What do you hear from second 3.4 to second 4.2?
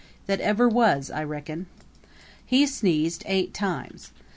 times.